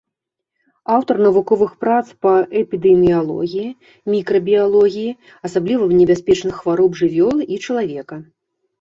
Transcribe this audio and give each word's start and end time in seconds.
Аўтар 0.95 1.15
навуковых 1.25 1.71
прац 1.85 1.99
па 2.27 2.31
эпідэміялогіі, 2.63 3.67
мікрабіялогіі 4.15 5.15
асабліва 5.51 5.83
небяспечных 5.99 6.53
хвароб 6.65 6.91
жывёлы 7.05 7.41
і 7.57 7.65
чалавека. 7.65 8.15